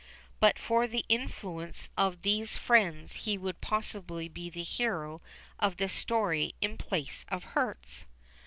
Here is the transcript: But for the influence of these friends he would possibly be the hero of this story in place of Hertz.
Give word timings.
But 0.39 0.57
for 0.57 0.87
the 0.87 1.05
influence 1.09 1.87
of 1.95 2.23
these 2.23 2.57
friends 2.57 3.13
he 3.27 3.37
would 3.37 3.61
possibly 3.61 4.27
be 4.27 4.49
the 4.49 4.63
hero 4.63 5.21
of 5.59 5.77
this 5.77 5.93
story 5.93 6.55
in 6.59 6.75
place 6.79 7.23
of 7.29 7.43
Hertz. 7.43 8.05